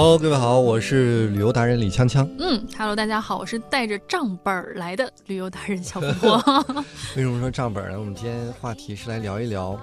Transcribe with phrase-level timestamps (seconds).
[0.00, 2.24] Hello，各位好，我是旅游达人李锵锵。
[2.38, 6.64] 嗯，Hello，大家好，我是带着账本儿来的旅游达人小婆婆。
[7.16, 7.98] 为什么说账本呢？
[7.98, 9.76] 我们今天话题是来聊一聊，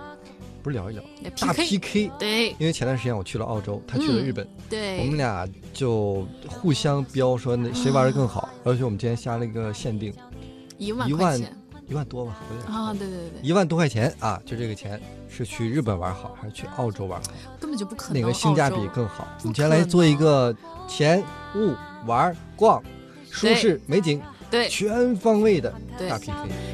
[0.63, 1.03] 不是聊一聊
[1.37, 2.09] 大 PK。
[2.17, 10.13] 对因为前段时间我去了澳洲，他去了日本，对，我们俩就互相标说那谁玩的更好，而且我们今天下了一个限定，
[10.77, 11.41] 一万
[11.87, 14.99] 一万多吧，有点啊，对对对对，一万多块钱啊，就这个钱
[15.29, 17.31] 是去日本玩好，还是去澳洲玩好？
[17.59, 18.21] 根本就不可能。
[18.21, 19.27] 哪个性价比更好？
[19.39, 20.55] 我不们今天来做一个
[20.87, 21.23] 钱、
[21.55, 22.81] 物、玩、逛、
[23.29, 26.33] 舒适、美景对全方位的对大 PK。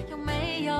[0.09, 0.79] 有没有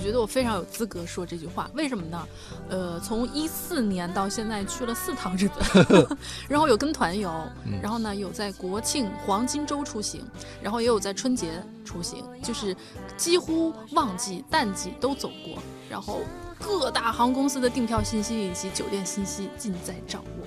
[0.00, 2.26] 觉得我非常有资格说这句话，为什么呢？
[2.68, 6.18] 呃，从一四年到现在去了四趟日本，
[6.48, 7.30] 然后有跟团游，
[7.66, 10.24] 嗯然后呢有在国庆黄金周出行，
[10.62, 12.76] 然后也有在春节出行，就是
[13.16, 16.20] 几乎旺季、淡季都走过，然后
[16.58, 20.46] 各大航空公司的订票信息以及酒店信息尽在掌握。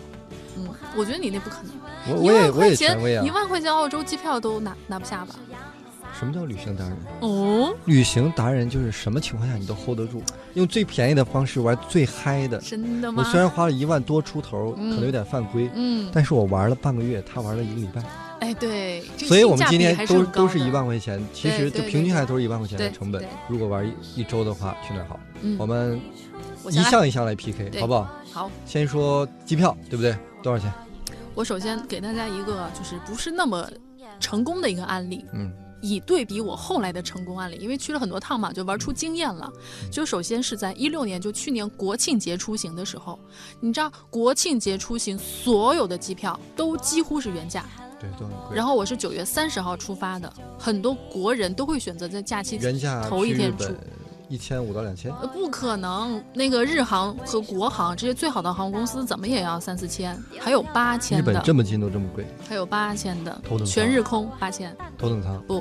[0.55, 1.73] 嗯，我觉得你那不可能，
[2.07, 3.31] 一我我也我万块钱一！
[3.31, 5.35] 万块钱澳洲机票都拿拿不下吧？
[6.17, 6.97] 什么叫旅行达人？
[7.21, 10.21] 哦，旅行达人就是什么情况下你都 hold 得住，
[10.53, 12.57] 用最便宜的方式玩最嗨的。
[12.57, 13.23] 我真的吗？
[13.25, 18.03] 我虽然花了一万多出头，嗯可能有点犯规，嗯，但是我玩了半个月，他玩了一个礼拜，
[18.39, 23.23] 哎，对，所以我们今天都都是一万块钱，其实就平均下来都是一万块钱的成本。
[23.47, 25.19] 如果玩一一周的话，去哪儿好？
[25.41, 25.99] 嗯，我们
[26.69, 28.07] 一项一项来 PK，好不好？
[28.31, 30.15] 好，先说机票，对不对？
[30.41, 30.71] 多少钱？
[31.35, 33.67] 我首先给大家一个就是不是那么
[34.19, 35.51] 成功的一个案例，嗯，
[35.83, 39.51] 以对比我后来的成功案例，因为去了很多趟嘛，就玩出经验了。
[39.91, 43.19] 就首先是在一六年，就去年国庆节出行的时候，
[43.59, 47.65] 你知道国庆节出行所有的机票都几乎是原价，
[47.99, 48.55] 对，都很贵。
[48.55, 52.57] 然后我是九月三十号出发的，很多国人都会选择在假期
[53.09, 53.65] 头一天出
[54.33, 63.39] 一千五到两千，呃，不可能，那个日航和国航这些最好的航空公司怎么也要三四千，还有八日千的，日本这么近都这么贵，还有八千的。
[63.47, 65.59] 头等全日空八千，头等舱，不，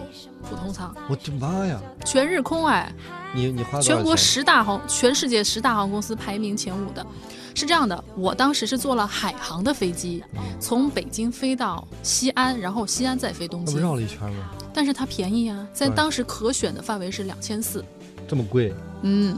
[0.48, 1.78] 普通舱，我的妈呀！
[2.06, 2.90] 全日空哎，
[3.34, 7.06] 你你花全国十大航，全世界十大航空公司排名前五的，
[7.54, 10.40] 是这样的，我当时是坐了海航的飞机，嗯。
[10.58, 13.74] 从北京飞到西安，然后西安再飞东京。
[13.74, 14.48] 不京，绕了一圈吗？
[14.72, 17.84] 但是它便宜啊，在当时可选的范围是两千四，
[18.26, 18.72] 这么贵？
[19.02, 19.36] 嗯，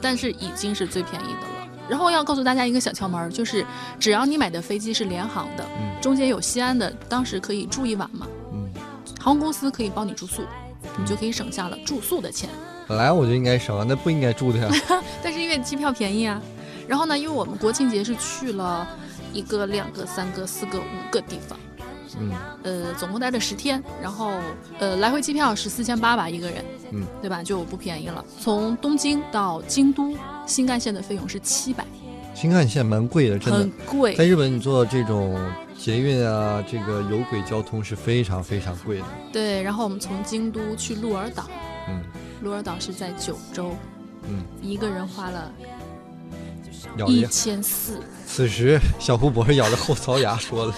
[0.00, 1.68] 但是已经是最便宜的了。
[1.88, 3.64] 然后要告诉大家一个小窍门，就是
[3.98, 8.68] 只要你买的飞机是联航的，嗯中间有西安的，当时可以住一晚嘛，嗯，
[9.20, 10.42] 航空公司可以帮你住宿，
[10.98, 12.50] 你就可以省下了住宿的钱。
[12.88, 14.68] 本来我就应该省啊，那不应该住的呀。
[15.22, 16.40] 但是因为机票便宜啊，
[16.86, 18.86] 然后呢，因为我们国庆节是去了
[19.32, 21.58] 一个、两个、三个、四个、五个地方，
[22.18, 22.30] 嗯
[22.62, 24.32] 呃，总共待了十天，然后
[24.78, 27.42] 呃，来回机票是四千八吧一个人，嗯，对吧？
[27.42, 28.24] 就不便宜了。
[28.40, 31.84] 从东京到京都新干线的费用是七百，
[32.34, 33.72] 新干线蛮贵的，真的很。
[33.86, 34.24] 贵在。
[34.24, 35.38] 日本，你坐这种
[35.78, 39.04] 捷运啊，这个有轨交通是非常非常贵的。
[39.32, 41.44] 对，然后我们从京都去鹿儿岛，
[41.88, 42.00] 嗯
[42.42, 43.72] 鹿儿岛是在九州，
[44.28, 45.52] 嗯，一个人花了。
[47.06, 48.00] 一千四。
[48.26, 50.74] 此时，小胡博士咬着后槽牙说了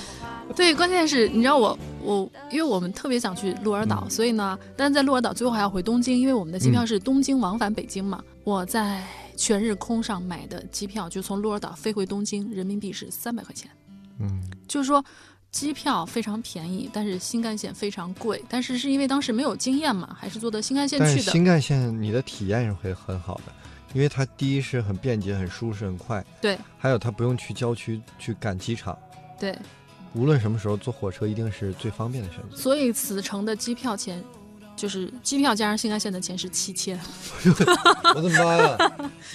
[0.57, 8.23] 对，关键是你知道我我，因为我们特别想去鹿儿岛，嗯所以呢，但是在鹿儿岛最后还要回东京，因为我们的机票嗯是东京往返北京嘛。
[8.45, 9.05] 我在
[9.37, 13.71] 全日空上买的机票，就从鹿儿岛飞回东京，人民币是三百块钱。
[14.19, 15.05] ：“嗯，就是说，
[15.53, 18.43] 机票非常便宜，但是新干线非常贵。
[18.49, 21.31] 但是是因为当时没有经验嘛，还是坐的新干线去的。
[21.31, 23.53] 新干线你的体验是会很好的，
[23.95, 28.99] 因为它第一是很便捷、很舒适、很快，对还有它不用去郊区去赶机场，
[29.39, 29.57] 对，
[30.15, 32.57] 无论什么时候坐火车一定是最方便的选择。
[32.57, 34.23] 所以此程的机票钱。
[34.77, 36.97] 就是机票加上新干线的钱是七千
[38.15, 38.79] 我的妈呀！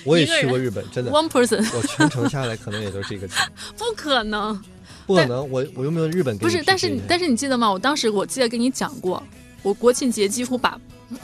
[0.06, 3.45] 我也去过日本，真的，， one person，我全程下来可能也就这个钱，
[3.78, 4.57] 不可能。
[5.06, 5.39] 不可能。
[5.51, 7.69] 我我又没有日本不是，但是但是你记得吗？
[7.69, 9.22] 我当时我记得跟你讲过，
[9.63, 10.79] 我国庆节几乎把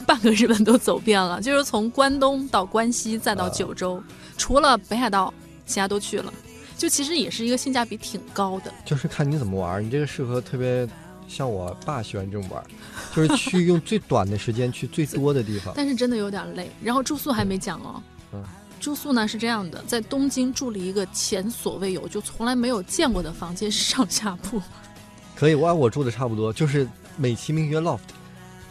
[0.06, 4.02] 半个日本都走遍了，就是从关东到关西再到啊九州，
[4.36, 5.32] 除了北海道，
[5.64, 6.30] 其他都去了。
[6.80, 8.72] 就其实也是一个性价比挺高的。
[8.86, 10.88] 就是看你怎么玩儿，你这个适合特别
[11.28, 12.64] 像我爸喜欢这种玩儿，
[13.14, 15.74] 就是去用最短的时间去最多的地方。
[15.76, 16.70] 但是真的有点累。
[16.82, 18.42] 然后住宿还没讲哦，嗯
[18.80, 24.58] 住宿呢是这样的，在东京住了一个前所未有，就从来没有见过的房间，是上下铺。
[25.36, 26.88] 可以，我按我住的差不多，就是
[27.18, 27.98] 美其名曰 loft。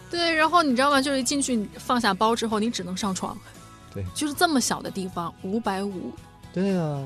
[0.09, 0.99] 对，然后你知道吗？
[0.99, 3.37] 就是一进去放下包之后，你只能上床。
[3.93, 6.11] 对就是这么小的地方，五百五
[6.51, 7.03] 对啊，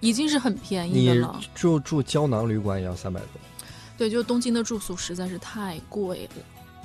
[0.00, 1.40] 已经是很便宜的了。
[1.54, 3.28] 住住胶囊旅馆也要三百多。
[3.96, 6.42] 对，就东京的住宿实在是太贵了。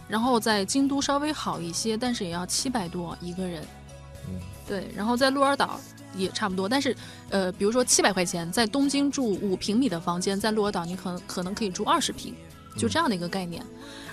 [0.07, 3.63] 然后在京都稍微好一些，但是也要七百多一个人。
[4.27, 5.79] 嗯，对，然后在鹿儿岛
[6.15, 6.69] 也差不多。
[6.69, 6.95] 但是，
[7.29, 12.35] 呃，比如说七百块钱，在东京住五平米的房间，在鹿儿岛你可能可能可以住二十平，
[12.77, 13.63] 就这样的一个概念。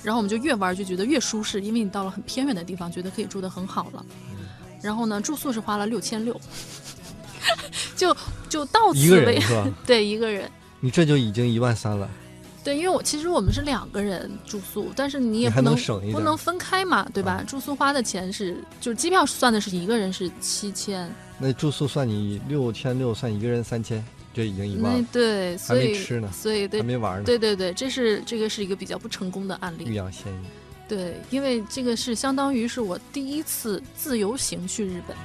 [0.02, 4.06] 然后我们就越玩就觉得越舒适，因为你到了很偏远的地方，觉得可以住得很好了。
[4.80, 6.40] 然后呢，住宿是花了六千六，
[8.02, 8.16] 就
[8.48, 9.64] 就到此为止？
[9.86, 10.50] 对一个人。
[10.80, 12.10] 你这就已经一万三了，
[12.64, 15.76] 对，因为我其实我们是两个人住宿，但是你也不能
[16.12, 17.34] 不能分开嘛，对吧？
[17.34, 21.08] 啊住宿花的钱是就是机票算的是一个人是七千，
[21.38, 24.04] 那住宿算你六千六，算一个人三千，
[24.34, 29.94] 这已经一万对，所以没吃呢，所以对还没玩呢，对对对，这是这个是一个比较不成功的案例欲例。
[29.94, 30.46] 扬先抑。
[30.88, 35.16] 对，因为这个是相当于是我第一次自由行去日本。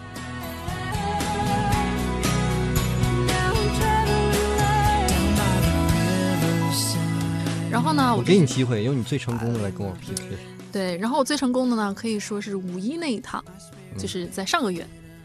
[7.77, 10.35] 然后呢，我给你机会，用你最成功的来跟我 PK。
[10.71, 13.43] 对，然后我最成功的呢，可以说是五一那一趟，
[13.93, 14.81] 嗯就是在上个月。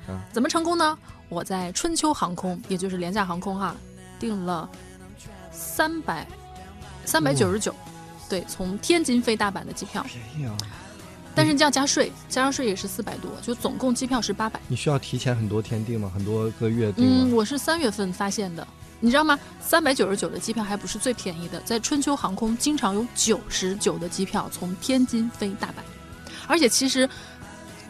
[0.06, 0.99] 啊怎么成功呢？
[1.31, 3.75] 我在春秋航空，也就是廉价航空哈，
[4.20, 4.69] 订了
[5.50, 6.26] 三百
[7.06, 7.75] 三百九十九，
[8.28, 10.54] 对，从天津飞大阪的机票，便宜啊！
[11.34, 14.60] 但是你要加税，加上税也是四百多，就总共机票是八百。
[14.69, 16.12] 你需要提前很多天订吗？
[16.14, 18.69] 很多个月订嗯，我是三月份发现的，
[19.04, 19.37] 你知道吗？
[19.60, 25.82] 三百九十九的机票还不是最便宜的，在春秋航空经常有九十九的机票从天津飞大阪，
[26.46, 27.08] 而且其实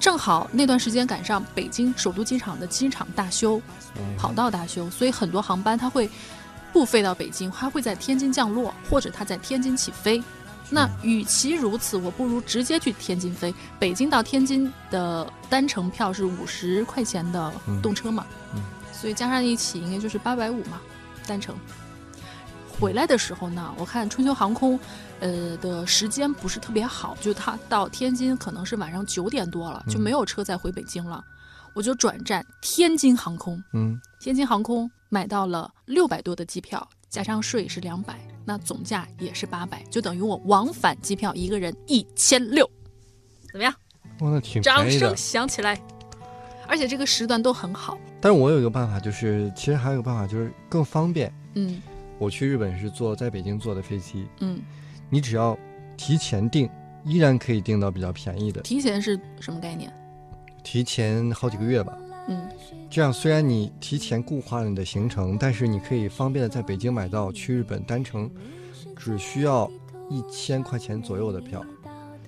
[0.00, 3.60] 正好那段时间赶上北京首都机场的机场大修，
[3.96, 6.08] 嗯跑道大修，所以很多航班它会
[6.72, 10.22] 不飞到北京，它会在天津降落，或者它在天津起飞。
[10.70, 13.54] 那与其如此，我不如直接去天津飞。
[13.78, 18.24] 北京到天津的单程票是五十块钱的动车嘛，
[18.54, 20.80] 嗯所以加上一起应该就是八百五嘛，
[21.26, 21.54] 单程。
[22.80, 24.78] 回来的时候呢，我看春秋航空，
[25.20, 31.22] 呃的时间不是特别好，就它到天津可能是晚上九点多了，就嗯没有车再回北京了，
[31.74, 33.62] 我就转战天津航空。
[33.72, 42.68] 嗯，天津航空买到了六百多的机票，加上税是两百，那总价也是八百，就等于我往返机票一个人一千六，
[43.52, 43.72] 怎么样？
[44.20, 45.16] 哇，那挺掌声。
[45.16, 45.80] 响起来！
[46.66, 51.32] 而且这个时段都很好，但是我有一个办法，就是其实还有一个办法，就是更方便。
[51.54, 51.80] 嗯。
[52.18, 54.60] 我去日本是坐在北京坐的飞机，嗯，
[55.10, 55.58] 你只要
[55.96, 56.70] 提前订，
[57.04, 59.92] 依然可以订到比较便宜的，提前是什么概念？
[60.62, 61.98] 提前好几个月吧。
[62.28, 62.48] 嗯。
[62.88, 68.30] 这样虽然你提前固化了你的行程，但是你可以方便的在北京买到去日本单程
[68.96, 69.68] 只需要
[70.08, 71.64] 一千块钱左右的票，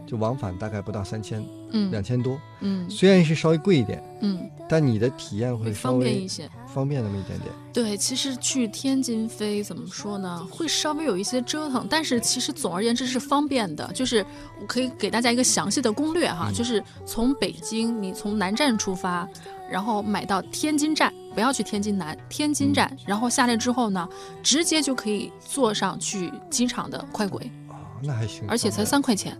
[0.04, 1.44] 就往返大概不到三千，
[1.91, 2.41] 两嗯千多。
[2.61, 6.49] 嗯虽然是稍微贵一点，嗯，但你的体验会会稍微方便一些。
[6.67, 7.53] 方便那么一点点。
[7.73, 13.88] 对，其实去天津飞怎么说呢，会稍微有一些折腾，但是其实总而言之是方便的。
[13.93, 14.25] 就是
[14.61, 19.29] 我可以给大家一个详细的攻略哈，嗯就是从北京你从南站出发，
[19.70, 24.09] 然后买到天津站，不要去天津南，天津站，然后下来之后呢，
[24.43, 29.38] 直接就可以坐上去机场的快轨，啊、那还行，而且才三块钱。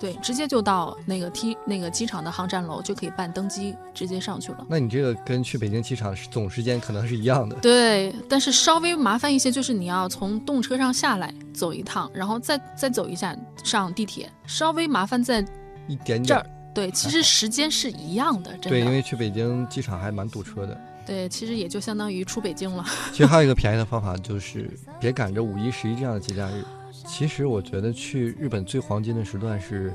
[0.00, 4.66] 对，直接就到那个 T 那个机场的航站楼就可以办登机，直接上去了。
[4.66, 7.54] 那你这个跟去北京机场总时间可能是一样的。
[7.56, 15.40] 对，但是稍微麻烦一些，就是你要从动车上下来走一趟，然后再再走一下上地铁，稍微麻烦在
[15.86, 16.46] 一点点这儿。
[16.74, 18.90] 对，其实时间是一样的，真对，因。
[18.90, 20.80] 为去北京机场还蛮堵车的。
[21.04, 22.84] 对，其实也就相当于出北京了。
[23.12, 26.64] 其实还有一个便宜的方法，就是别赶着五一、十一这样的节假日。
[27.10, 29.92] 其实我觉得去日本最黄金的时段是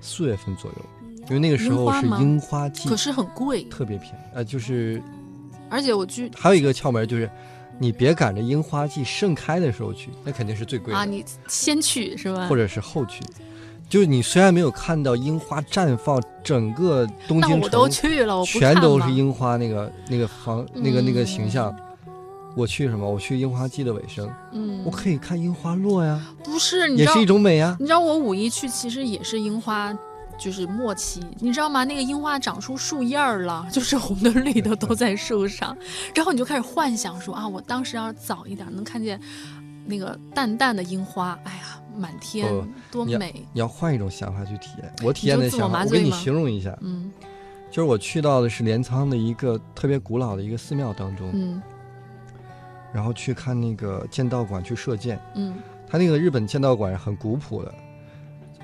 [0.00, 0.76] 四月份左右，
[1.28, 4.16] 因为那个时候是樱花季可，是很贵，特别便宜。
[4.34, 5.02] 呃，就是
[5.70, 7.28] 而且我去还有一个窍门就是，
[7.78, 12.46] 你别赶着樱花季盛开的时候去，那肯定是最贵的，啊，你先去是吧？
[12.46, 13.22] 或者是后去。
[13.88, 21.74] 就是你虽然没有看到樱花绽放，整个东京那我都城去了，全都是樱花那个那个房那个那个形象。
[22.54, 23.10] 嗯我去什么？
[23.10, 27.76] 我去樱花季的尾声，嗯，我可以看樱花落呀，不是，你知道也是一种美呀。
[27.80, 29.92] 你知道我五一去其实也是樱花，
[30.38, 31.82] 就是末期，你知道吗？
[31.84, 35.76] 那个樱花长出树叶儿了， 就是红的绿的都在树上，
[36.14, 39.20] 然后你就开始幻想说啊，我当时要是早一点能看见
[39.86, 42.46] 那个淡淡的樱花，哎呀，满天
[42.90, 44.94] 多美，你要换一种想法去体验。
[45.02, 47.10] 我体验的想法，我给你形容一下，嗯。
[47.70, 51.60] 就是我去到的是镰仓的一个特别古老的一个寺庙当中，嗯
[52.94, 55.20] 然后去看那个剑道馆去射箭。
[55.34, 55.54] 嗯。
[55.86, 57.74] 他那个日本剑道馆是很古朴的，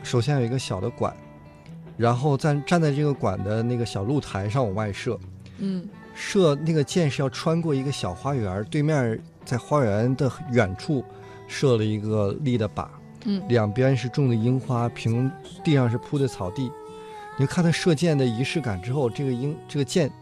[0.03, 1.15] 首先有一个小的馆，
[1.97, 5.19] 然后站站在这个馆的那个小露台上往外射，
[5.59, 5.87] 嗯。
[6.15, 11.05] 射那个箭是要穿过一个小花园，对面在花园的远处
[11.47, 12.87] 设了一个立的靶，
[13.25, 13.43] 嗯。
[13.49, 15.31] 两边是种的樱花，平
[15.63, 16.71] 地上是铺的草地。
[17.39, 20.13] 你就看他射箭的仪式感之后，这个樱这个箭歘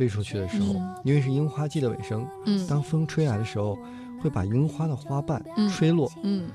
[0.00, 3.78] 飞出去的时候，嗯因为是樱花季的尾声，嗯当风吹来的时候，
[4.22, 6.48] 会把樱花的花瓣嗯吹落，嗯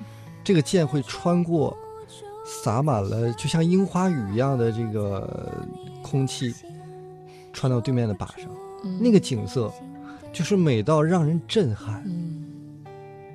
[0.43, 1.77] 这个箭会穿过
[2.43, 5.53] 洒满了就像樱花雨一样的这个
[6.01, 6.55] 空气，
[7.53, 8.49] 穿到对面的靶上，
[8.83, 9.71] 嗯，那个景色
[10.33, 12.01] 就是美到让人震撼。
[12.07, 12.31] 嗯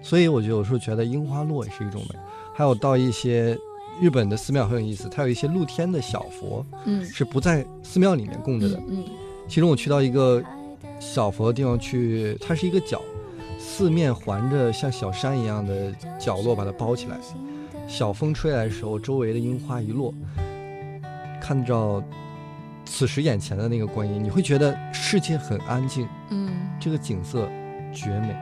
[0.03, 2.19] 所以我就有时候觉得樱花落也是一种美。
[2.55, 3.57] 还有到一些
[4.01, 8.83] 日本的寺庙很有意思，它有一些露天的小佛嗯是不在寺庙里面供着的。
[8.89, 9.05] 嗯
[9.51, 10.41] 其中我去到一个
[11.01, 13.03] 小佛的地方去，它是一个角，
[13.59, 17.19] 四面环着像小山一样的角落把它包起来。
[17.89, 20.15] 小风吹来的时候，周围的樱花一落，
[21.43, 22.01] 看到
[22.85, 27.49] 此时眼前的那个观音，你会觉得世界很安静，嗯，这个景色
[27.93, 28.37] 绝美。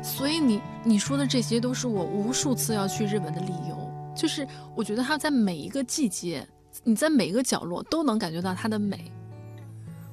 [0.00, 6.46] 所以你你说的这些都是我无数次要去日本的理由，就是我觉得它在每一个季节，
[6.84, 9.10] 你在每一个角落都能感觉到它的美。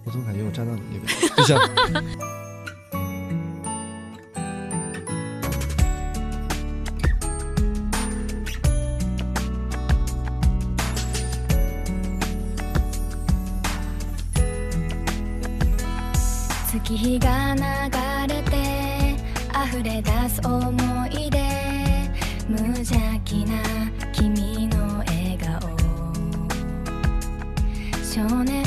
[0.04, 1.60] 我总感觉我站到你那边， 就像
[16.90, 17.62] 月日が流
[18.34, 19.16] れて
[19.54, 20.72] 溢れ出す思
[21.12, 21.40] い出
[22.48, 23.62] 無邪気な
[24.12, 25.60] 君の笑顔。
[28.04, 28.64] 少年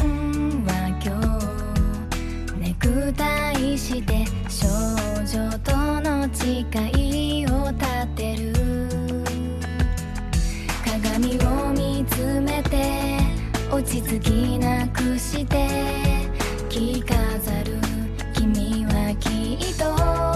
[3.82, 4.68] して少
[5.26, 6.60] 女との誓
[6.96, 8.52] いを立てる。
[10.86, 13.18] 鏡を見つめて
[13.72, 15.68] 落ち着きなくして
[16.68, 17.76] 着飾る。
[18.32, 20.31] 君はきっと